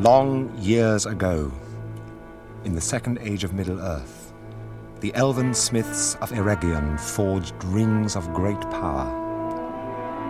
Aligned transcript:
Long 0.00 0.50
years 0.56 1.04
ago, 1.04 1.52
in 2.64 2.74
the 2.74 2.80
second 2.80 3.18
age 3.20 3.44
of 3.44 3.52
Middle 3.52 3.78
Earth, 3.78 4.32
the 5.00 5.14
elven 5.14 5.52
smiths 5.52 6.14
of 6.22 6.30
Eregion 6.30 6.98
forged 6.98 7.62
rings 7.64 8.16
of 8.16 8.32
great 8.32 8.62
power. 8.70 9.04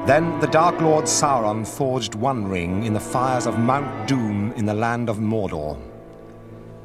Then 0.09 0.41
the 0.41 0.49
Dark 0.49 0.81
Lord 0.81 1.05
Sauron 1.05 1.65
forged 1.65 2.17
one 2.17 2.49
ring 2.49 2.83
in 2.83 2.95
the 2.95 2.99
fires 2.99 3.47
of 3.47 3.61
Mount 3.61 4.09
Doom 4.09 4.51
in 4.57 4.67
the 4.67 4.75
land 4.75 5.09
of 5.09 5.19
Mordor. 5.19 5.79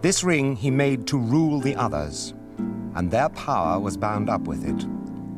This 0.01 0.23
ring 0.23 0.55
he 0.55 0.69
made 0.69 1.07
to 1.07 1.17
rule 1.17 1.59
the 1.59 1.75
others, 1.75 2.35
and 2.93 3.09
their 3.09 3.29
power 3.29 3.79
was 3.79 3.97
bound 3.97 4.29
up 4.29 4.41
with 4.41 4.63
it, 4.63 4.85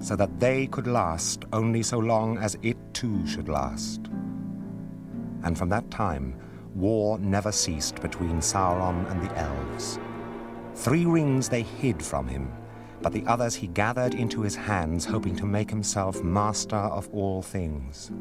so 0.04 0.18
that 0.18 0.41
they 0.41 0.68
could 0.68 0.86
last 0.86 1.45
only 1.54 1.82
so 1.82 1.97
long 1.97 2.37
as 2.39 2.57
it 2.61 2.75
too 2.93 3.25
should 3.25 3.47
last. 3.47 4.01
And 5.43 5.57
from 5.57 5.69
that 5.69 5.89
time, 5.89 6.36
war 6.77 7.17
never 7.19 7.51
ceased 7.51 8.01
between 8.01 8.39
Sauron 8.39 9.09
and 9.11 9.21
the 9.21 9.35
elves. 9.37 9.99
Three 10.75 11.05
rings 11.05 11.49
they 11.49 11.63
hid 11.63 12.04
from 12.04 12.27
him, 12.27 12.51
but 13.01 13.13
the 13.13 13.25
others 13.25 13.55
he 13.55 13.68
gathered 13.68 14.13
into 14.13 14.41
his 14.41 14.55
hands, 14.55 15.05
hoping 15.05 15.35
to 15.37 15.45
make 15.45 15.69
himself 15.69 16.23
master 16.23 16.75
of 16.75 17.09
all 17.11 17.41
things. 17.41 18.11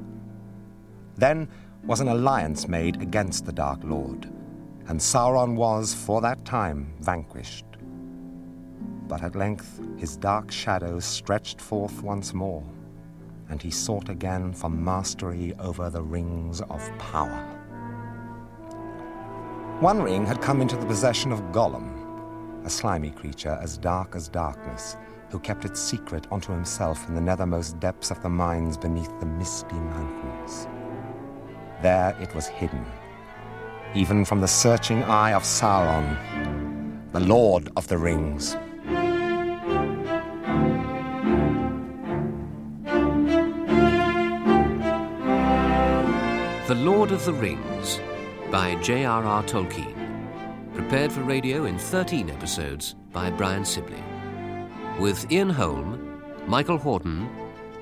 Then 1.16 1.48
was 1.84 2.00
an 2.00 2.09
alliance 2.09 2.66
made 2.66 3.00
against 3.00 3.45
the 3.45 3.52
Dark 3.52 3.80
Lord, 3.84 4.30
and 4.88 4.98
Sauron 4.98 5.55
was, 5.55 5.95
for 5.95 6.20
that 6.20 6.45
time, 6.45 6.95
vanquished. 7.00 7.64
But 9.09 9.23
at 9.23 9.36
length 9.36 9.80
his 9.97 10.16
dark 10.16 10.50
shadows 10.50 11.05
stretched 11.05 11.61
forth 11.61 12.02
once 12.02 12.34
more, 12.34 12.64
and 13.48 13.62
he 13.62 13.70
sought 13.70 14.09
again 14.09 14.53
for 14.53 14.69
mastery 14.69 15.55
over 15.59 15.91
the 15.91 16.03
rings 16.03 16.61
of 16.62 16.98
power. 16.98 17.56
One 19.80 20.00
ring 20.00 20.24
had 20.24 20.41
come 20.41 20.62
into 20.62 20.74
the 20.74 20.86
possession 20.86 21.32
of 21.32 21.52
Gollum, 21.52 22.64
a 22.64 22.70
slimy 22.70 23.10
creature 23.10 23.58
as 23.60 23.77
dark 23.77 24.16
as 24.16 24.27
darkness, 24.27 24.96
who 25.28 25.38
kept 25.38 25.66
its 25.66 25.78
secret 25.78 26.27
unto 26.32 26.50
himself 26.50 27.06
in 27.08 27.14
the 27.14 27.20
nethermost 27.20 27.78
depths 27.78 28.10
of 28.10 28.22
the 28.22 28.28
mines 28.30 28.78
beneath 28.78 29.12
the 29.20 29.27
misty 29.27 29.77
mountains. 29.77 30.66
There 31.82 32.16
it 32.19 32.34
was 32.34 32.47
hidden, 32.47 32.86
even 33.94 34.24
from 34.24 34.41
the 34.41 34.48
searching 34.48 35.02
eye 35.02 35.34
of 35.34 35.42
Sauron, 35.42 37.12
the 37.12 37.20
Lord 37.20 37.69
of 37.77 37.86
the 37.88 37.98
Rings. 37.98 38.56
The 46.66 46.74
Lord 46.74 47.12
of 47.12 47.27
the 47.27 47.34
Rings 47.34 48.00
by 48.50 48.77
J.R.R. 48.77 49.42
Tolkien. 49.44 49.94
Prepared 50.75 51.11
for 51.11 51.22
radio 51.22 51.64
in 51.64 51.78
13 51.78 52.30
episodes 52.30 52.94
by 53.12 53.30
Brian 53.30 53.64
Sibley. 53.64 54.03
With 55.00 55.30
Ian 55.33 55.50
Holm, 55.50 56.22
Michael 56.47 56.78
Horton, 56.78 57.28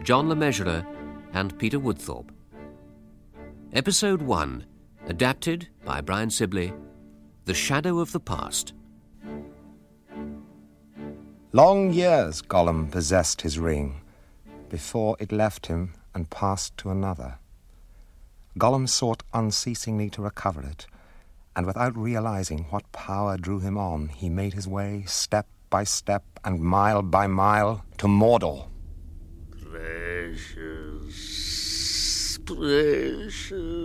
John 0.02 0.28
Le 0.28 0.34
Mesurier, 0.34 0.86
and 1.34 1.58
Peter 1.58 1.78
Woodthorpe. 1.78 2.30
Episode 3.74 4.22
1, 4.22 4.64
adapted 5.08 5.68
by 5.84 6.00
Brian 6.00 6.30
Sibley 6.30 6.72
The 7.44 7.54
Shadow 7.54 7.98
of 7.98 8.12
the 8.12 8.20
Past. 8.20 8.72
Long 11.52 11.92
years 11.92 12.40
Gollum 12.40 12.90
possessed 12.90 13.42
his 13.42 13.58
ring, 13.58 14.00
before 14.70 15.16
it 15.20 15.30
left 15.30 15.66
him 15.66 15.92
and 16.14 16.30
passed 16.30 16.76
to 16.78 16.90
another. 16.90 17.38
Gollum 18.56 18.88
sought 18.88 19.24
unceasingly 19.32 20.10
to 20.10 20.22
recover 20.22 20.62
it, 20.62 20.86
and 21.56 21.66
without 21.66 21.96
realizing 21.96 22.66
what 22.70 22.92
power 22.92 23.36
drew 23.36 23.58
him 23.58 23.76
on, 23.76 24.08
he 24.08 24.28
made 24.28 24.54
his 24.54 24.68
way 24.68 25.02
step 25.08 25.48
by 25.70 25.82
step 25.82 26.22
and 26.44 26.60
mile 26.60 27.02
by 27.02 27.26
mile 27.26 27.84
to 27.98 28.06
Mordor. 28.06 28.68
Precious, 29.72 31.18
precious, 32.46 33.84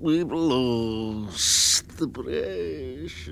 we've 0.00 0.32
lost 0.32 1.98
the 1.98 2.08
precious. 2.08 3.30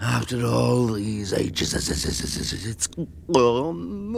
After 0.00 0.44
all 0.44 0.88
these 0.88 1.32
ages, 1.32 1.74
it's 1.74 2.88
gone. 3.32 4.16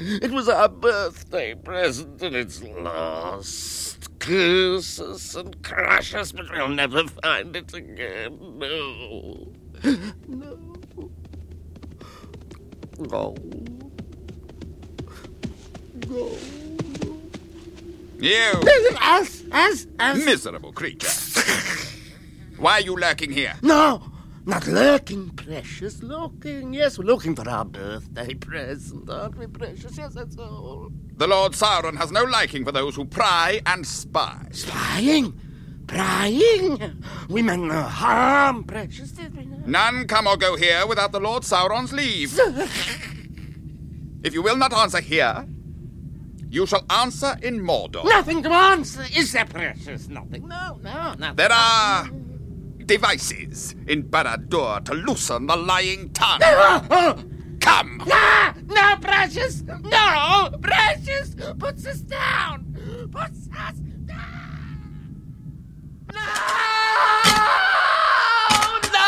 It 0.00 0.30
was 0.30 0.48
our 0.48 0.68
birthday 0.68 1.54
present 1.56 2.22
and 2.22 2.36
it's 2.36 2.62
lost. 2.62 4.18
Curse 4.20 5.00
us 5.00 5.34
and 5.34 5.60
crush 5.64 6.14
us, 6.14 6.30
but 6.30 6.46
we'll 6.52 6.68
never 6.68 7.04
find 7.08 7.56
it 7.56 7.74
again. 7.74 8.38
No. 8.58 9.48
No. 10.28 10.58
No. 12.98 13.34
No. 16.08 16.38
You 18.20 18.52
Us, 19.00 19.44
us, 19.52 19.86
us. 19.98 20.24
miserable 20.24 20.72
creature. 20.72 21.08
Why 22.56 22.72
are 22.74 22.80
you 22.80 22.96
lurking 22.96 23.30
here? 23.32 23.54
No, 23.62 24.02
not 24.48 24.66
lurking, 24.66 25.28
precious. 25.30 26.02
Looking. 26.02 26.72
Yes, 26.72 26.98
we're 26.98 27.04
looking 27.04 27.36
for 27.36 27.48
our 27.48 27.64
birthday 27.64 28.34
present, 28.34 29.08
aren't 29.08 29.36
we, 29.36 29.46
precious? 29.46 29.96
Yes, 29.96 30.14
that's 30.14 30.36
all. 30.38 30.90
The 31.16 31.26
Lord 31.26 31.52
Sauron 31.52 31.96
has 31.98 32.10
no 32.10 32.24
liking 32.24 32.64
for 32.64 32.72
those 32.72 32.96
who 32.96 33.04
pry 33.04 33.60
and 33.66 33.86
spy. 33.86 34.46
Spying? 34.52 35.38
Prying? 35.86 37.02
We 37.28 37.42
meant 37.42 37.64
no 37.64 37.82
harm, 37.82 38.64
precious, 38.64 39.12
did 39.12 39.36
we 39.36 39.44
not? 39.44 39.68
None 39.68 40.06
come 40.06 40.26
or 40.26 40.36
go 40.36 40.56
here 40.56 40.86
without 40.86 41.12
the 41.12 41.20
Lord 41.20 41.42
Sauron's 41.42 41.92
leave. 41.92 42.38
If 44.24 44.34
you 44.34 44.42
will 44.42 44.56
not 44.56 44.72
answer 44.72 45.00
here, 45.00 45.46
you 46.50 46.66
shall 46.66 46.84
answer 46.88 47.36
in 47.42 47.60
Mordor. 47.60 48.04
Nothing 48.04 48.42
to 48.42 48.50
answer, 48.50 49.04
is 49.14 49.32
there, 49.32 49.44
precious? 49.44 50.08
Nothing. 50.08 50.48
No, 50.48 50.78
no, 50.82 51.14
nothing. 51.18 51.36
There 51.36 51.52
are 51.52 52.10
devices 52.88 53.76
in 53.86 54.02
Barad-dûr 54.02 54.84
to 54.86 54.94
loosen 54.94 55.46
the 55.46 55.54
lying 55.56 56.10
tongue. 56.14 56.40
Oh, 56.42 57.22
Come! 57.60 58.02
no, 58.06 58.52
no, 58.66 58.96
precious. 59.00 59.62
No, 59.62 60.48
precious. 60.62 61.36
Puts 61.58 61.86
us 61.86 62.00
down. 62.00 62.64
Puts 63.12 63.48
us 63.54 63.76
down. 64.06 65.04
No, 66.14 66.20
no. 68.94 69.04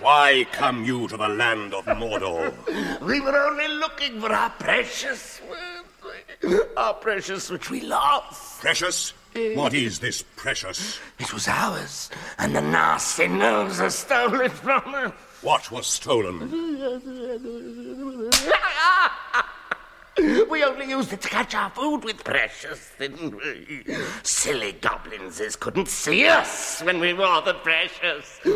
Why 0.00 0.46
come 0.52 0.84
you 0.84 1.06
to 1.08 1.16
the 1.16 1.28
land 1.28 1.72
of 1.74 1.84
Mordor? 1.86 2.52
We 3.00 3.20
were 3.20 3.36
only 3.36 3.68
looking 3.68 4.20
for 4.20 4.32
our 4.32 4.50
precious, 4.50 5.40
our 6.76 6.94
precious 6.94 7.48
which 7.50 7.70
we 7.70 7.82
love. 7.82 8.58
Precious? 8.60 9.12
What 9.54 9.74
is 9.74 9.98
this 9.98 10.22
precious? 10.36 10.98
It 11.18 11.32
was 11.32 11.48
ours, 11.48 12.10
and 12.38 12.54
the 12.54 12.60
nasty 12.60 13.28
gnomes 13.28 13.78
have 13.78 13.92
stolen 13.92 14.42
it 14.42 14.52
from 14.52 14.94
us. 14.94 15.12
What 15.42 15.70
was 15.70 15.86
stolen? 15.86 16.50
We 20.50 20.64
only 20.64 20.88
used 20.88 21.12
it 21.12 21.20
to 21.20 21.28
catch 21.28 21.54
our 21.54 21.70
food 21.70 22.02
with 22.02 22.24
precious, 22.24 22.90
didn't 22.98 23.36
we? 23.36 23.84
Silly 24.24 24.72
goblins 24.72 25.54
couldn't 25.54 25.86
see 25.86 26.26
us 26.26 26.82
when 26.82 26.98
we 26.98 27.14
wore 27.14 27.40
the 27.42 27.54
precious. 27.54 28.40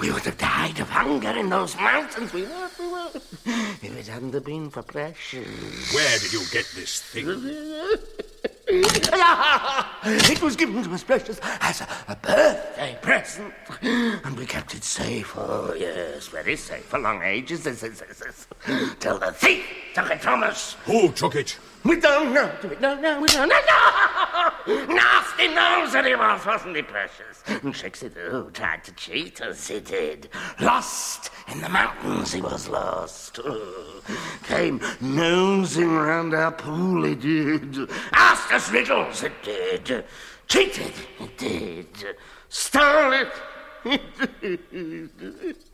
We 0.00 0.10
would 0.10 0.24
have 0.24 0.38
died 0.38 0.80
of 0.80 0.90
hunger 0.90 1.30
in 1.30 1.48
those 1.48 1.76
mountains. 1.76 2.32
We 2.32 2.42
would, 2.42 2.70
we 2.78 2.88
would. 2.88 2.93
If 3.82 3.98
it 3.98 4.06
hadn't 4.06 4.44
been 4.44 4.70
for 4.70 4.82
precious. 4.82 5.94
Where 5.94 6.18
did 6.18 6.32
you 6.32 6.42
get 6.50 6.66
this 6.74 7.00
thing? 7.00 7.28
It 10.06 10.42
was 10.42 10.56
given 10.56 10.82
to 10.82 10.90
us, 10.92 11.04
precious, 11.04 11.38
as 11.60 11.82
a, 11.82 11.88
a 12.08 12.16
birthday 12.16 12.98
present. 13.00 13.52
And 13.82 14.36
we 14.36 14.46
kept 14.46 14.74
it 14.74 14.84
safe, 14.84 15.34
oh, 15.36 15.74
yes, 15.78 16.28
very 16.28 16.56
safe 16.56 16.84
for 16.84 16.98
long 16.98 17.22
ages. 17.22 17.66
Yes, 17.66 17.82
yes, 17.82 18.02
yes. 18.24 18.46
Till 19.00 19.18
the 19.18 19.32
thief 19.32 19.64
took 19.94 20.10
it 20.10 20.20
from 20.20 20.42
us. 20.42 20.74
Who 20.86 21.12
took 21.12 21.36
it? 21.36 21.58
We 21.84 22.00
don't 22.00 22.32
know, 22.32 22.50
do 22.60 22.68
we? 22.68 22.76
No, 22.76 22.94
no, 22.98 23.20
we 23.20 23.28
don't 23.28 23.48
know. 23.48 23.60
No! 23.68 24.23
Nasty 24.66 25.48
knows 25.48 25.92
that 25.92 26.04
he 26.06 26.14
was, 26.14 26.46
wasn't 26.46 26.76
he, 26.76 26.82
precious? 26.82 27.42
And 27.46 27.74
Trixie, 27.74 28.08
too, 28.08 28.50
tried 28.54 28.82
to 28.84 28.92
cheat 28.92 29.40
us, 29.42 29.68
he 29.68 29.80
did. 29.80 30.30
Lost 30.60 31.30
in 31.48 31.60
the 31.60 31.68
mountains, 31.68 32.32
he 32.32 32.40
was 32.40 32.68
lost. 32.68 33.40
Oh, 33.44 34.02
came 34.44 34.80
nosing 35.00 35.94
round 35.94 36.32
our 36.34 36.52
pool, 36.52 37.04
he 37.04 37.14
did. 37.14 37.90
Asked 38.12 38.52
us 38.52 38.70
riddles, 38.70 39.22
it 39.22 39.32
did. 39.42 40.04
Cheated, 40.48 40.94
it 41.20 41.36
did. 41.36 42.16
Stole 42.48 43.12
it. 43.12 43.32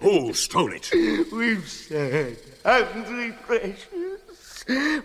Who 0.01 0.33
stole 0.35 0.73
it? 0.73 0.91
We've 1.33 1.69
said, 1.69 2.39
haven't 2.65 3.17
we, 3.17 3.31
precious? 3.33 4.10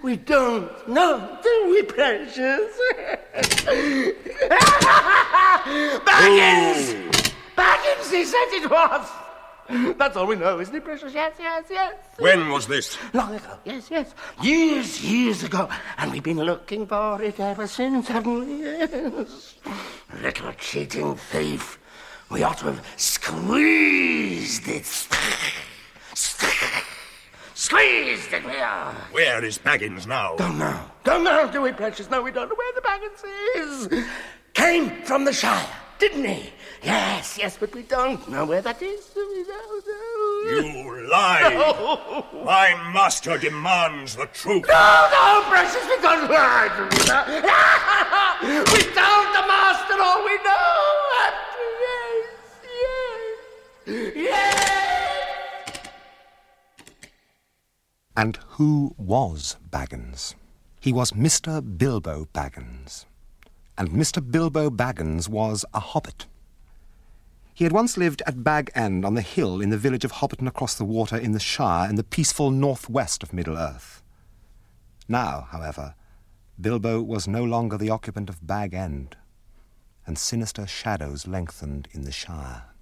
We 0.03 0.17
don't 0.17 0.87
know, 0.87 1.39
do 1.41 1.69
we, 1.69 1.81
precious? 1.83 2.37
Baggins! 6.05 6.93
Baggins, 7.57 8.11
he 8.11 8.25
said 8.25 8.49
it 8.51 8.69
was! 8.69 9.09
That's 9.97 10.15
all 10.15 10.27
we 10.27 10.35
know, 10.35 10.59
isn't 10.59 10.75
it, 10.75 10.83
precious? 10.83 11.11
Yes, 11.15 11.33
yes, 11.39 11.63
yes. 11.71 11.95
When 12.19 12.49
was 12.49 12.67
this? 12.67 12.95
Long 13.13 13.33
ago, 13.33 13.57
yes, 13.63 13.89
yes. 13.89 14.13
Years, 14.39 15.03
years 15.03 15.41
ago. 15.41 15.67
And 15.97 16.11
we've 16.11 16.21
been 16.21 16.43
looking 16.43 16.85
for 16.85 17.19
it 17.23 17.39
ever 17.39 17.65
since, 17.65 18.07
haven't 18.07 18.45
we? 18.45 18.61
Yes. 18.61 19.55
Little 20.21 20.53
cheating 20.53 21.15
thief. 21.15 21.79
We 22.29 22.43
ought 22.43 22.59
to 22.59 22.65
have 22.65 22.85
squeezed 22.97 24.67
it. 24.67 25.07
We 27.71 28.57
are. 28.57 28.93
Where 29.11 29.43
is 29.43 29.57
Baggins 29.57 30.05
now? 30.05 30.35
Don't 30.35 30.59
know. 30.59 30.79
Don't 31.03 31.23
know, 31.23 31.49
do 31.51 31.61
we, 31.61 31.71
precious? 31.71 32.09
No, 32.09 32.21
we 32.21 32.31
don't 32.31 32.49
know 32.49 32.55
where 32.55 32.73
the 32.73 32.81
Baggins 32.81 33.23
is. 33.55 34.05
Came 34.53 35.01
from 35.03 35.25
the 35.25 35.33
Shire, 35.33 35.67
didn't 35.97 36.25
he? 36.25 36.51
Yes, 36.83 37.37
yes, 37.37 37.57
but 37.57 37.73
we 37.73 37.81
don't 37.81 38.27
know 38.29 38.45
where 38.45 38.61
that 38.61 38.81
is. 38.81 39.09
We 39.15 39.43
don't 39.43 39.87
know. 39.87 40.03
You 40.45 41.07
lie! 41.09 42.23
My 42.45 42.75
master 42.93 43.37
demands 43.37 44.15
the 44.15 44.27
truth. 44.27 44.65
No, 44.67 45.09
no, 45.11 45.43
precious, 45.49 45.83
we 45.87 46.01
don't 46.01 46.29
lie. 46.29 46.69
we 48.43 48.83
don't 48.93 49.33
the 49.33 49.47
master 49.47 50.01
all 50.01 50.23
we 50.23 50.35
know. 50.43 51.44
And 58.17 58.37
who 58.51 58.95
was 58.97 59.57
Baggins? 59.69 60.35
He 60.79 60.93
was 60.93 61.11
Mr. 61.11 61.61
Bilbo 61.77 62.27
Baggins. 62.33 63.05
And 63.77 63.89
Mr. 63.89 64.21
Bilbo 64.25 64.69
Baggins 64.69 65.27
was 65.27 65.65
a 65.73 65.79
hobbit. 65.81 66.27
He 67.53 67.65
had 67.65 67.73
once 67.73 67.97
lived 67.97 68.21
at 68.25 68.43
Bag 68.43 68.71
End 68.73 69.05
on 69.05 69.15
the 69.15 69.21
hill 69.21 69.61
in 69.61 69.69
the 69.69 69.77
village 69.77 70.05
of 70.05 70.13
Hobbiton 70.13 70.47
across 70.47 70.75
the 70.75 70.85
water 70.85 71.17
in 71.17 71.33
the 71.33 71.39
Shire 71.39 71.89
in 71.89 71.95
the 71.95 72.03
peaceful 72.03 72.51
northwest 72.51 73.23
of 73.23 73.33
Middle 73.33 73.57
Earth. 73.57 74.01
Now, 75.07 75.47
however, 75.51 75.95
Bilbo 76.59 77.01
was 77.01 77.27
no 77.27 77.43
longer 77.43 77.77
the 77.77 77.89
occupant 77.89 78.29
of 78.29 78.45
Bag 78.45 78.73
End, 78.73 79.17
and 80.05 80.17
sinister 80.17 80.65
shadows 80.65 81.27
lengthened 81.27 81.87
in 81.91 82.03
the 82.03 82.11
Shire. 82.11 82.74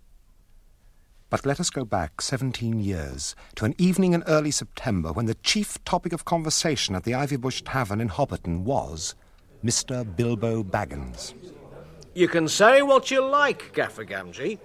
But 1.34 1.48
let 1.48 1.60
us 1.60 1.72
go 1.72 1.84
back 1.84 2.22
17 2.22 2.80
years 2.80 3.36
to 3.56 3.66
an 3.66 3.74
evening 3.80 4.14
in 4.14 4.22
early 4.28 4.52
September 4.52 5.12
when 5.12 5.26
the 5.26 5.34
chief 5.34 5.84
topic 5.84 6.14
of 6.14 6.26
conversation 6.26 6.94
at 6.94 7.06
the 7.06 7.16
Ivy 7.16 7.38
Bush 7.38 7.64
Tavern 7.64 8.00
in 8.00 8.08
Hobbiton 8.10 8.60
was 8.60 9.16
Mr. 9.66 10.06
Bilbo 10.16 10.64
Baggins. 10.64 11.34
You 12.14 12.28
can 12.28 12.48
say 12.48 12.84
what 12.84 13.10
you 13.10 13.26
like, 13.26 13.74
Gaffer 13.74 14.06
Gamgee, 14.06 14.60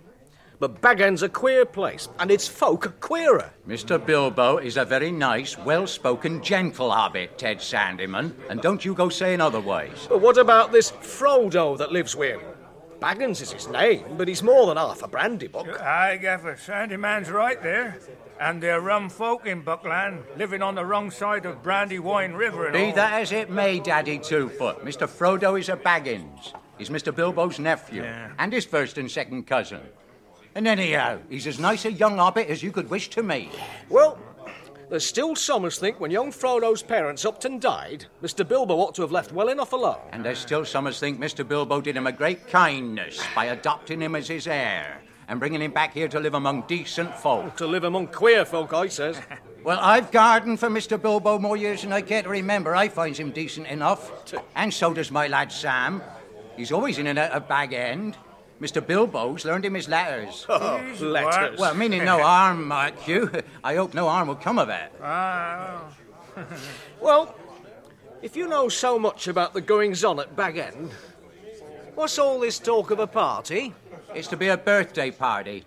but 0.59 0.83
Bag 0.83 1.01
End's 1.01 1.23
a 1.23 1.31
queer 1.31 1.65
place, 1.65 2.11
and 2.19 2.31
its 2.31 2.47
folk 2.47 3.01
queerer. 3.01 3.51
Mr. 3.67 3.97
Bilbo 4.05 4.59
is 4.59 4.77
a 4.77 4.85
very 4.85 5.11
nice, 5.11 5.57
well 5.57 5.87
spoken, 5.87 6.43
gentle 6.43 6.91
hobbit, 6.91 7.39
Ted 7.39 7.61
Sandyman, 7.61 8.35
and 8.51 8.61
don't 8.61 8.85
you 8.85 8.93
go 8.93 9.09
saying 9.09 9.41
otherwise. 9.41 10.07
But 10.07 10.21
what 10.21 10.37
about 10.37 10.71
this 10.71 10.91
Frodo 10.91 11.79
that 11.79 11.93
lives 11.93 12.15
with 12.15 12.39
him? 12.39 12.58
Baggins 13.01 13.41
is 13.41 13.53
his 13.53 13.69
name, 13.69 14.05
but 14.17 14.27
he's 14.27 14.43
more 14.43 14.67
than 14.67 14.77
half 14.77 15.03
a 15.03 15.09
Brandybuck. 15.09 15.81
Aye, 15.81 16.17
Gaffer, 16.21 16.57
Sandyman's 16.57 17.31
right 17.31 17.63
there. 17.63 17.97
And 18.41 18.63
they're 18.63 18.81
rum 18.81 19.09
folk 19.09 19.47
in 19.47 19.63
Buckland, 19.63 20.23
living 20.37 20.63
on 20.63 20.75
the 20.75 20.85
wrong 20.85 21.11
side 21.11 21.45
of 21.47 21.63
Brandywine 21.63 22.35
River 22.35 22.67
and 22.67 22.73
Be 22.73 22.87
all. 22.87 22.93
that 22.95 23.21
as 23.21 23.33
it 23.33 23.51
may, 23.51 23.81
Daddy 23.81 24.19
Twofoot, 24.19 24.85
Mr. 24.85 25.09
Frodo 25.09 25.59
is 25.59 25.69
a 25.69 25.77
Baggins. 25.77 26.53
He's 26.77 26.89
Mr. 26.89 27.13
Bilbo's 27.13 27.59
nephew, 27.59 28.03
Yeah. 28.03 28.31
and 28.39 28.53
his 28.53 28.65
first 28.65 28.97
and 28.99 29.11
second 29.11 29.47
cousin. 29.49 29.81
And 30.55 30.67
anyhow, 30.69 31.19
he's 31.29 31.47
as 31.47 31.59
nice 31.59 31.85
a 31.85 31.93
young 31.93 32.17
hobbit 32.19 32.49
as 32.49 32.63
you 32.63 32.71
could 32.73 32.91
wish 32.91 33.11
to 33.11 33.23
meet. 33.23 33.51
Well, 33.89 34.19
there's 34.91 35.05
still 35.05 35.37
some 35.37 35.65
as 35.65 35.79
think 35.79 36.01
when 36.01 36.11
young 36.11 36.33
Frodo's 36.33 36.83
parents 36.83 37.25
upped 37.25 37.45
and 37.45 37.61
died, 37.61 38.07
Mr. 38.23 38.47
Bilbo 38.47 38.75
ought 38.75 38.95
to 38.95 39.03
have 39.03 39.13
left 39.13 39.33
well 39.33 39.49
enough 39.49 39.73
alone. 39.73 40.01
And 40.13 40.25
there's 40.25 40.39
still 40.39 40.65
some 40.65 40.87
as 40.87 40.99
think 40.99 41.21
Mr. 41.21 41.47
Bilbo 41.47 41.81
did 41.81 41.97
him 41.97 42.07
a 42.07 42.13
great 42.13 42.49
kindness 42.49 43.23
by 43.35 43.47
adopting 43.47 44.01
him 44.01 44.15
as 44.15 44.29
his 44.29 44.47
heir 44.47 45.03
and 45.29 45.39
bringing 45.39 45.61
him 45.61 45.73
back 45.73 45.93
here 45.93 46.09
to 46.09 46.19
live 46.19 46.35
among 46.35 46.63
decent 46.63 47.15
folk. 47.15 47.57
To 47.59 47.67
live 47.67 47.85
among 47.85 48.09
queer 48.09 48.45
folk, 48.45 48.73
I 48.73 48.89
says. 48.89 49.21
Well, 49.65 49.81
I've 49.83 50.13
gardened 50.13 50.61
for 50.61 50.69
Mr. 50.69 51.03
Bilbo 51.03 51.39
more 51.39 51.57
years 51.57 51.83
than 51.83 51.93
I 51.93 52.01
care 52.01 52.23
to 52.23 52.29
remember. 52.29 52.75
I 52.75 52.89
finds 52.89 53.19
him 53.19 53.33
decent 53.33 53.67
enough. 53.67 54.33
And 54.55 54.73
so 54.73 54.95
does 54.95 55.11
my 55.11 55.27
lad 55.27 55.51
Sam. 55.53 56.01
He's 56.57 56.73
always 56.73 56.97
in 56.97 57.09
and 57.09 57.19
out 57.19 57.33
of 57.33 57.49
bag 57.49 57.73
end. 57.73 58.17
Mr. 58.61 58.85
Bilbo's 58.85 59.45
learned 59.45 59.65
him 59.65 59.75
his 59.75 59.89
letters. 59.89 60.47
Oh, 60.51 60.83
letters. 61.01 61.59
Well, 61.59 61.75
meaning 61.75 62.05
no 62.05 62.19
harm, 62.23 62.67
mark 62.67 63.07
you. 63.07 63.31
I 63.63 63.77
hope 63.77 63.95
no 63.95 64.09
harm 64.09 64.29
will 64.29 64.35
come 64.35 64.59
of 64.59 64.69
it. 64.69 64.93
Ah, 65.03 65.83
Well, 67.01 67.35
if 68.23 68.37
you 68.37 68.49
know 68.49 68.69
so 68.69 68.99
much 68.99 69.29
about 69.29 69.55
the 69.55 69.61
goings 69.61 70.03
on 70.05 70.19
at 70.19 70.35
Bag 70.35 70.57
End, 70.57 70.91
what's 71.95 72.19
all 72.19 72.41
this 72.41 72.59
talk 72.59 72.91
of 72.91 72.99
a 72.99 73.07
party? 73.07 73.73
It's 74.15 74.29
to 74.29 74.37
be 74.37 74.49
a 74.49 74.57
birthday 74.57 75.11
party. 75.11 75.65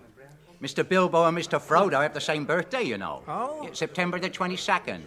Mr. 0.61 0.87
Bilbo 0.87 1.25
and 1.25 1.37
Mr. 1.37 1.59
Frodo 1.59 2.01
have 2.01 2.13
the 2.13 2.21
same 2.21 2.45
birthday, 2.45 2.83
you 2.83 2.97
know. 2.97 3.23
Oh. 3.27 3.65
It's 3.65 3.79
September 3.79 4.19
the 4.19 4.29
22nd. 4.29 5.01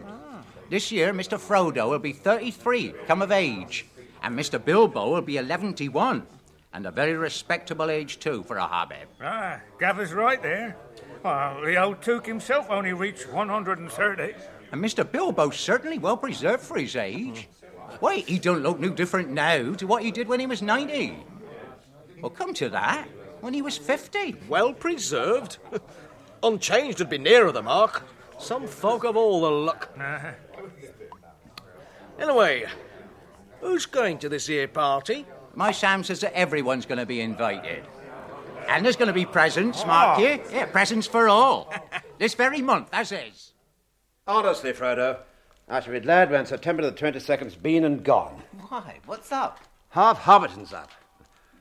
This 0.71 0.91
year, 0.91 1.13
Mr. 1.13 1.39
Frodo 1.39 1.91
will 1.91 1.99
be 1.99 2.13
33, 2.13 2.95
come 3.07 3.23
of 3.23 3.31
age, 3.31 3.87
and 4.23 4.37
Mr. 4.37 4.63
Bilbo 4.63 5.11
will 5.11 5.21
be 5.23 5.37
11 5.37 5.75
and 6.75 6.87
a 6.87 6.91
very 6.91 7.15
respectable 7.15 7.89
age, 7.91 8.19
too, 8.19 8.43
for 8.43 8.57
a 8.57 8.67
hobbit. 8.67 9.09
ah, 9.23 9.61
Gaffer's 9.79 10.13
right 10.13 10.43
there. 10.43 10.77
Well, 11.23 11.63
the 11.63 11.77
old 11.83 12.03
Took 12.03 12.27
himself 12.27 12.67
only 12.69 12.93
reached 12.93 13.33
130. 13.33 14.35
And 14.73 14.85
Mr. 14.85 15.11
Bilbo's 15.11 15.57
certainly 15.57 15.99
well 15.99 16.17
preserved 16.17 16.63
for 16.65 16.77
his 16.77 16.97
age. 16.97 17.49
Why, 18.01 18.17
he 18.17 18.39
don't 18.39 18.63
look 18.63 18.81
no 18.81 18.91
different 18.91 19.31
now 19.31 19.73
to 19.75 19.87
what 19.87 20.03
he 20.03 20.11
did 20.11 20.27
when 20.29 20.41
he 20.41 20.47
was 20.47 20.61
90. 20.61 21.17
Well, 22.21 22.31
come 22.31 22.53
to 22.55 22.69
that, 22.71 23.07
when 23.41 23.55
he 23.55 23.63
was 23.63 23.79
50. 23.79 24.37
Well 24.49 24.75
preserved. 24.75 25.59
Unchanged 26.43 26.99
would 26.99 27.09
be 27.09 27.19
nearer 27.19 27.53
the 27.53 27.63
mark. 27.63 28.03
Some 28.39 28.67
folk 28.67 29.05
have 29.07 29.17
all 29.17 29.41
the 29.43 29.51
luck. 29.51 29.97
Anyway, 32.19 32.65
who's 33.61 33.87
going 33.87 34.19
to 34.19 34.29
this 34.29 34.47
here 34.47 34.69
party? 34.69 35.25
My 35.57 35.73
Sam 35.73 36.03
says 36.05 36.21
that 36.21 36.33
everyone's 36.33 36.87
going 36.87 36.99
to 36.99 37.07
be 37.07 37.21
invited. 37.21 37.85
And 38.69 38.85
there's 38.85 38.97
going 38.97 39.09
to 39.09 39.15
be 39.15 39.27
presents, 39.27 39.85
mark 39.87 40.19
oh. 40.19 40.23
you. 40.23 40.41
Yeah, 40.51 40.67
presents 40.67 41.07
for 41.07 41.29
all. 41.29 41.73
this 42.19 42.35
very 42.35 42.61
month, 42.63 42.89
as 42.93 43.13
is. 43.13 43.53
Honestly, 44.27 44.73
Frodo, 44.73 45.19
I 45.69 45.81
shall 45.81 45.93
be 45.93 46.01
glad 46.01 46.31
when 46.31 46.47
September 46.47 46.83
the 46.83 46.93
22nd's 46.93 47.57
been 47.57 47.85
and 47.85 48.03
gone. 48.03 48.43
Why? 48.69 48.99
What's 49.07 49.31
up? 49.33 49.61
Half 49.91 50.21
Hobbiton's 50.21 50.73
up. 50.73 50.91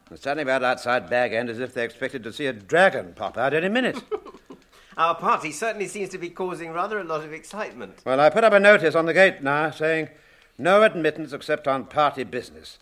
They're 0.10 0.18
standing 0.18 0.44
about 0.44 0.64
outside 0.64 1.10
Bag 1.10 1.34
End 1.34 1.50
as 1.50 1.60
if 1.60 1.74
they 1.74 1.84
expected 1.84 2.24
to 2.24 2.34
see 2.34 2.46
a 2.46 2.54
dragon 2.54 3.14
pop 3.16 3.38
out 3.38 3.54
any 3.54 3.70
minute. 3.70 4.02
Our 4.98 5.16
party 5.16 5.52
certainly 5.52 5.88
seems 5.88 6.10
to 6.10 6.18
be 6.18 6.30
causing 6.30 6.72
rather 6.72 7.00
a 7.00 7.04
lot 7.04 7.24
of 7.24 7.34
excitement. 7.34 8.02
well, 8.06 8.20
I 8.20 8.30
put 8.30 8.44
up 8.44 8.54
a 8.54 8.60
notice 8.60 8.96
on 8.96 9.06
the 9.06 9.14
gate 9.14 9.42
now 9.42 9.72
saying 9.72 10.10
no 10.58 10.84
admittance 10.84 11.34
except 11.34 11.68
on 11.68 11.86
party 11.86 12.24
business. 12.24 12.78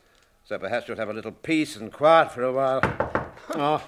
So 0.52 0.60
perhaps 0.60 0.86
you'll 0.90 0.98
have 0.98 1.08
a 1.08 1.14
little 1.14 1.32
peace 1.32 1.78
and 1.78 1.94
quiet 1.94 2.34
for 2.34 2.44
a 2.44 2.52
while. 2.52 2.82
Oh, 3.56 3.82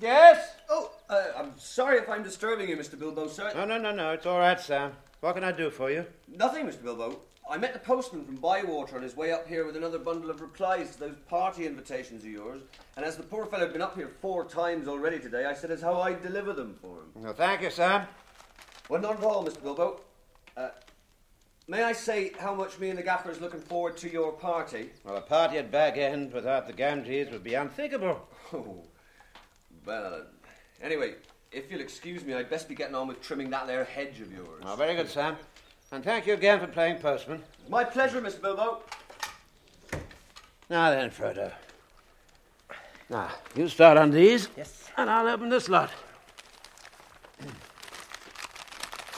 Yes? 0.00 0.56
Oh, 0.68 0.90
uh, 1.08 1.26
I'm 1.36 1.52
sorry 1.56 1.98
if 1.98 2.08
I'm 2.08 2.24
disturbing 2.24 2.68
you, 2.68 2.76
Mr. 2.76 2.98
Bilbo, 2.98 3.28
sir. 3.28 3.52
no, 3.54 3.64
no, 3.64 3.78
no, 3.78 3.94
no. 3.94 4.10
It's 4.10 4.26
all 4.26 4.40
right, 4.40 4.58
Sam. 4.58 4.94
What 5.20 5.36
can 5.36 5.44
I 5.44 5.52
do 5.52 5.70
for 5.70 5.88
you? 5.88 6.04
Nothing, 6.26 6.66
Mr. 6.66 6.82
Bilbo. 6.82 7.20
I 7.48 7.58
met 7.58 7.72
the 7.72 7.78
postman 7.78 8.24
from 8.24 8.34
Bywater 8.38 8.96
on 8.96 9.04
his 9.04 9.16
way 9.16 9.30
up 9.30 9.46
here 9.46 9.64
with 9.64 9.76
another 9.76 10.00
bundle 10.00 10.30
of 10.30 10.40
replies 10.40 10.90
to 10.94 10.98
those 10.98 11.16
party 11.28 11.64
invitations 11.64 12.24
of 12.24 12.30
yours. 12.30 12.62
And 12.96 13.04
as 13.04 13.16
the 13.16 13.22
poor 13.22 13.46
fellow 13.46 13.66
had 13.66 13.72
been 13.72 13.82
up 13.82 13.94
here 13.94 14.10
four 14.20 14.46
times 14.46 14.88
already 14.88 15.20
today, 15.20 15.44
I 15.44 15.54
said 15.54 15.70
as 15.70 15.80
how 15.80 16.00
I'd 16.00 16.24
deliver 16.24 16.52
them 16.54 16.74
for 16.82 16.96
him. 16.96 17.22
Well, 17.22 17.34
thank 17.34 17.62
you, 17.62 17.70
Sam. 17.70 18.08
Well, 18.88 19.00
not 19.00 19.18
at 19.18 19.22
all, 19.22 19.44
Mr. 19.44 19.62
Bilbo. 19.62 20.00
Uh, 20.56 20.70
may 21.70 21.84
I 21.84 21.92
say 21.92 22.32
how 22.36 22.52
much 22.52 22.80
me 22.80 22.90
and 22.90 22.98
the 22.98 23.02
gaffer 23.02 23.30
is 23.30 23.40
looking 23.40 23.60
forward 23.60 23.96
to 23.98 24.10
your 24.10 24.32
party? 24.32 24.90
Well, 25.04 25.16
a 25.16 25.20
party 25.20 25.56
at 25.56 25.70
Bag 25.70 25.96
End 25.96 26.32
without 26.32 26.66
the 26.66 26.72
Gamgees 26.72 27.30
would 27.30 27.44
be 27.44 27.54
unthinkable. 27.54 28.28
Oh, 28.52 28.82
well, 29.86 30.22
anyway, 30.82 31.14
if 31.52 31.70
you'll 31.70 31.80
excuse 31.80 32.24
me, 32.24 32.34
I'd 32.34 32.50
best 32.50 32.68
be 32.68 32.74
getting 32.74 32.96
on 32.96 33.06
with 33.06 33.22
trimming 33.22 33.48
that 33.50 33.68
there 33.68 33.84
hedge 33.84 34.20
of 34.20 34.32
yours. 34.32 34.64
Oh, 34.66 34.74
very 34.74 34.96
good, 34.96 35.08
Sam. 35.08 35.36
And 35.92 36.02
thank 36.02 36.26
you 36.26 36.34
again 36.34 36.58
for 36.58 36.66
playing 36.66 36.98
postman. 36.98 37.40
My 37.68 37.84
pleasure, 37.84 38.20
Mr. 38.20 38.42
Bilbo. 38.42 38.82
Now 40.68 40.90
then, 40.90 41.10
Frodo. 41.10 41.52
Now, 43.08 43.30
you 43.54 43.68
start 43.68 43.96
on 43.96 44.10
these. 44.10 44.48
Yes. 44.56 44.88
And 44.96 45.08
I'll 45.08 45.28
open 45.28 45.48
this 45.48 45.68
lot. 45.68 45.90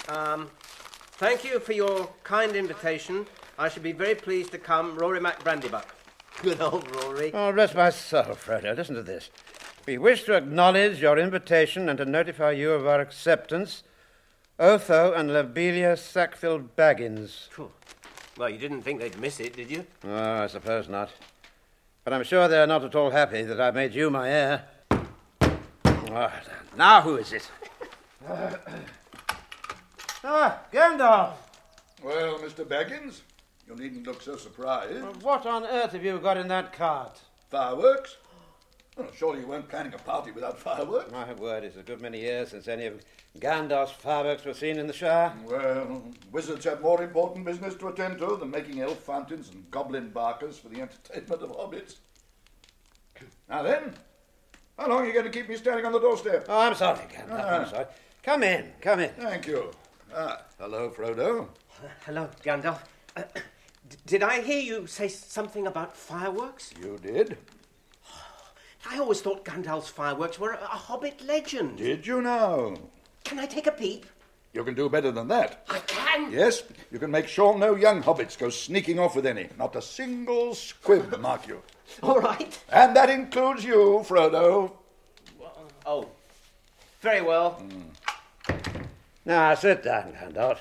Um, 0.09 0.51
Thank 1.23 1.45
you 1.45 1.61
for 1.61 1.73
your 1.73 2.09
kind 2.25 2.57
invitation. 2.57 3.27
I 3.57 3.69
should 3.69 3.85
be 3.85 3.93
very 3.93 4.17
pleased 4.17 4.51
to 4.51 4.59
come, 4.59 4.97
Rory 4.97 5.21
MacBrandybuck. 5.21 5.85
Good 6.43 6.61
old 6.61 6.93
Rory. 6.97 7.31
Oh, 7.33 7.53
bless 7.53 7.77
my 7.77 7.91
soul, 7.91 8.35
Frodo. 8.35 8.77
Listen 8.77 8.97
to 8.97 9.05
this. 9.05 9.31
We 9.87 9.99
wish 9.99 10.25
to 10.25 10.35
acknowledge 10.35 11.01
your 11.01 11.17
invitation 11.21 11.89
and 11.89 11.97
to 11.99 12.05
notify 12.05 12.51
you 12.51 12.73
of 12.73 12.89
our 12.89 13.01
acceptance. 13.01 13.85
Otho 14.59 15.13
and 15.13 15.33
Lobelia 15.33 15.97
Sackville 15.97 16.59
Baggins. 16.77 17.47
Well, 18.37 18.51
you 18.51 18.59
didn't 18.59 18.83
think 18.83 19.01
they'd 19.01 19.21
miss 19.21 19.39
it, 19.39 19.55
did 19.55 19.71
you? 19.71 19.87
Oh, 20.05 20.43
I 20.43 20.49
suppose 20.49 20.89
not. 20.89 21.11
But 22.03 22.15
I'm 22.15 22.25
sure 22.25 22.49
they're 22.49 22.67
not 22.67 22.83
at 22.83 22.97
all 22.97 23.11
happy 23.11 23.43
that 23.43 23.61
I 23.61 23.71
made 23.71 23.95
you 23.95 24.11
my 24.11 24.29
heir. 24.29 24.65
Ah, 25.85 26.41
now 26.77 27.01
who 27.01 27.15
is 27.15 27.33
it? 27.33 27.49
ah, 30.25 30.61
Gandalf! 30.73 31.35
Well, 32.03 32.39
Mr. 32.39 32.65
Baggins, 32.65 33.21
you 33.69 33.77
needn't 33.77 34.07
look 34.07 34.23
so 34.23 34.37
surprised. 34.37 35.23
What 35.23 35.47
on 35.47 35.65
earth 35.65 35.93
have 35.93 36.05
you 36.05 36.19
got 36.19 36.37
in 36.37 36.49
that 36.49 36.73
cart? 36.73 37.21
Fireworks? 37.51 38.17
Well, 38.97 39.09
surely 39.17 39.41
you 39.41 39.47
weren't 39.47 39.69
planning 39.69 39.95
a 39.95 39.99
party 39.99 40.33
without 40.33 40.59
fireworks? 40.59 41.11
My 41.13 41.33
word, 41.33 41.65
it's 41.65 41.77
a 41.77 41.83
good 41.83 42.03
many 42.03 42.21
years 42.21 42.51
since 42.51 42.69
any 42.69 42.87
of 42.87 43.01
Gandalf's 43.39 43.93
fireworks 43.93 44.45
were 44.45 44.53
seen 44.53 44.79
in 44.79 44.87
the 44.87 44.93
Shire. 44.93 45.33
Well, 45.47 46.03
wizards 46.31 46.65
have 46.67 46.83
more 46.83 47.03
important 47.03 47.47
business 47.47 47.75
to 47.77 47.89
attend 47.89 48.19
to 48.19 48.37
than 48.37 48.51
making 48.51 48.83
elf 48.83 48.99
fountains 48.99 49.49
and 49.49 49.71
goblin 49.71 50.11
barkers 50.11 50.59
for 50.59 50.69
the 50.69 50.83
entertainment 50.83 51.43
of 51.43 51.51
hobbits. 51.53 51.97
Now 53.49 53.63
then, 53.63 53.95
how 54.77 54.89
long 54.89 55.03
are 55.03 55.07
you 55.07 55.13
going 55.13 55.25
to 55.25 55.31
keep 55.31 55.49
me 55.49 55.57
standing 55.57 55.87
on 55.87 55.93
the 55.93 56.01
doorstep? 56.01 56.47
Oh, 56.49 56.59
I'm 56.61 56.75
sorry, 56.75 56.99
Gandalf, 56.99 57.51
I'm 57.51 57.69
sorry. 57.69 57.87
Come 58.23 58.43
in, 58.43 58.73
come 58.81 59.01
in. 59.01 59.11
Thank 59.11 59.47
you. 59.47 59.71
Ah, 60.15 60.43
hello, 60.59 60.91
Frodo. 60.91 61.49
Hello, 62.05 62.29
Gandalf. 62.45 62.81
Uh, 63.17 63.23
d- 63.89 63.97
did 64.07 64.23
I 64.23 64.41
hear 64.43 64.61
you 64.61 64.87
say 64.87 65.09
something 65.09 65.67
about 65.67 65.97
fireworks? 65.97 66.73
You 66.81 66.99
did? 67.03 67.39
I 68.91 68.99
always 68.99 69.21
thought 69.21 69.45
Gandalf's 69.45 69.89
fireworks 69.89 70.39
were 70.39 70.53
a, 70.53 70.63
a 70.63 70.77
hobbit 70.87 71.25
legend. 71.25 71.79
Did 71.79 72.07
you 72.07 72.21
know? 72.21 72.77
Can 73.25 73.39
I 73.39 73.47
take 73.47 73.67
a 73.67 73.73
peep? 73.73 74.07
You 74.53 74.65
can 74.65 74.75
do 74.75 74.89
better 74.91 75.11
than 75.13 75.29
that. 75.29 75.65
I 75.71 75.79
can. 75.81 76.31
Yes, 76.31 76.63
you 76.91 76.99
can 76.99 77.11
make 77.11 77.27
sure 77.27 77.57
no 77.57 77.75
young 77.75 78.03
hobbits 78.03 78.37
go 78.39 78.51
sneaking 78.51 78.99
off 78.99 79.17
with 79.17 79.25
any. 79.25 79.49
Not 79.59 79.77
a 79.77 79.81
single 79.83 80.55
squib, 80.55 81.19
mark 81.21 81.47
you. 81.49 81.63
All 82.03 82.21
right. 82.21 82.59
And 82.71 82.95
that 82.97 83.09
includes 83.09 83.65
you, 83.65 84.03
Frodo. 84.07 84.73
Oh, 85.87 86.09
very 87.01 87.23
well. 87.23 87.63
Now, 89.25 89.55
sit 89.55 89.83
down, 89.83 90.13
Gandalf. 90.15 90.59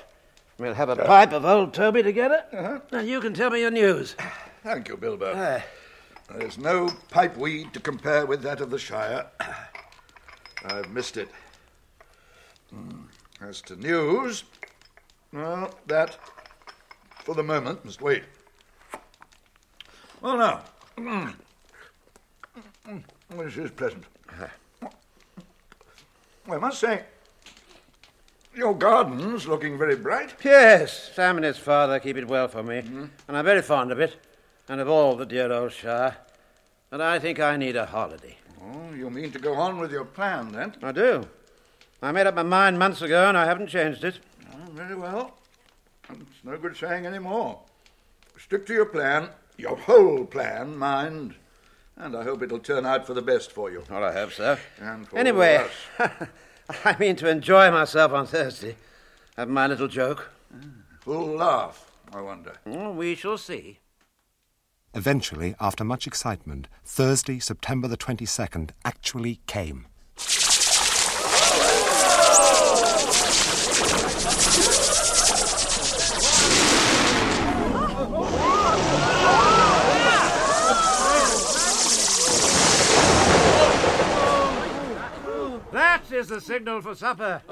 We'll 0.58 0.74
have 0.74 0.88
a 0.88 0.96
pipe 0.96 1.32
of 1.32 1.44
old 1.44 1.74
Toby 1.74 2.02
together, 2.02 2.44
Uh-huh. 2.52 2.80
and 2.92 3.08
you 3.08 3.20
can 3.20 3.34
tell 3.34 3.50
me 3.50 3.60
your 3.60 3.70
news. 3.70 4.14
Thank 4.62 4.88
you, 4.88 4.96
Bilbo. 4.96 5.32
Ah. 5.34 5.62
There's 6.38 6.56
no 6.58 6.88
pipe 7.10 7.36
weed 7.36 7.74
to 7.74 7.80
compare 7.80 8.24
with 8.26 8.42
that 8.42 8.60
of 8.60 8.70
the 8.70 8.78
Shire. 8.78 9.26
I've 10.64 10.88
missed 10.90 11.16
it. 11.16 11.28
Hmm. 12.70 13.02
As 13.40 13.60
to 13.62 13.76
news, 13.76 14.44
well, 15.32 15.74
that, 15.88 16.16
for 17.24 17.34
the 17.34 17.42
moment, 17.42 17.84
must 17.84 18.00
wait. 18.00 18.22
Well, 20.20 20.38
now, 20.38 20.62
mm, 20.96 21.34
mm, 22.88 23.02
this 23.30 23.56
is 23.56 23.70
pleasant. 23.72 24.04
Well, 26.46 26.56
I 26.56 26.60
must 26.60 26.78
say, 26.78 27.02
your 28.54 28.74
garden's 28.74 29.46
looking 29.46 29.78
very 29.78 29.96
bright. 29.96 30.34
Yes, 30.44 31.10
Sam 31.14 31.36
and 31.36 31.44
his 31.44 31.58
father 31.58 31.98
keep 32.00 32.16
it 32.16 32.28
well 32.28 32.48
for 32.48 32.62
me, 32.62 32.82
mm-hmm. 32.82 33.04
and 33.28 33.36
I'm 33.36 33.44
very 33.44 33.62
fond 33.62 33.92
of 33.92 34.00
it, 34.00 34.16
and 34.68 34.80
of 34.80 34.88
all 34.88 35.16
the 35.16 35.26
dear 35.26 35.52
old 35.52 35.72
Shire. 35.72 36.16
But 36.90 37.00
I 37.00 37.18
think 37.18 37.40
I 37.40 37.56
need 37.56 37.76
a 37.76 37.86
holiday. 37.86 38.36
Oh, 38.62 38.92
you 38.94 39.08
mean 39.10 39.32
to 39.32 39.38
go 39.38 39.54
on 39.54 39.78
with 39.78 39.90
your 39.90 40.04
plan, 40.04 40.52
then? 40.52 40.74
I 40.82 40.92
do. 40.92 41.26
I 42.02 42.12
made 42.12 42.26
up 42.26 42.34
my 42.34 42.42
mind 42.42 42.78
months 42.78 43.02
ago, 43.02 43.28
and 43.28 43.36
I 43.36 43.46
haven't 43.46 43.68
changed 43.68 44.04
it. 44.04 44.18
Oh, 44.52 44.70
very 44.72 44.94
well. 44.94 45.38
It's 46.10 46.44
no 46.44 46.56
good 46.58 46.76
saying 46.76 47.06
any 47.06 47.18
more. 47.18 47.60
Stick 48.38 48.66
to 48.66 48.74
your 48.74 48.86
plan, 48.86 49.30
your 49.56 49.76
whole 49.76 50.24
plan, 50.24 50.76
mind, 50.76 51.34
and 51.96 52.16
I 52.16 52.24
hope 52.24 52.42
it'll 52.42 52.58
turn 52.58 52.84
out 52.84 53.06
for 53.06 53.14
the 53.14 53.22
best 53.22 53.52
for 53.52 53.70
you. 53.70 53.84
Well, 53.88 54.04
I 54.04 54.12
hope 54.12 54.32
so. 54.32 54.58
And 54.80 55.08
for 55.08 55.18
Anyway. 55.18 55.64
I 56.84 56.96
mean 56.98 57.16
to 57.16 57.28
enjoy 57.28 57.70
myself 57.70 58.12
on 58.12 58.26
Thursday. 58.26 58.76
Have 59.36 59.48
my 59.48 59.66
little 59.66 59.88
joke. 59.88 60.30
Ah, 60.54 60.58
Who'll 61.04 61.36
laugh, 61.36 61.90
I 62.12 62.20
wonder? 62.20 62.54
Oh, 62.66 62.92
we 62.92 63.14
shall 63.14 63.38
see. 63.38 63.78
Eventually, 64.94 65.54
after 65.58 65.84
much 65.84 66.06
excitement, 66.06 66.68
Thursday, 66.84 67.38
September 67.38 67.88
the 67.88 67.96
22nd, 67.96 68.70
actually 68.84 69.40
came. 69.46 69.86
That 85.72 86.11
is 86.22 86.28
the 86.28 86.40
signal 86.40 86.80
for 86.80 86.94
supper. 86.94 87.42